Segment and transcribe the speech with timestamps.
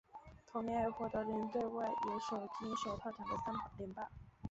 [0.47, 4.09] 同年也获得了年度外野手金手套奖的三连霸。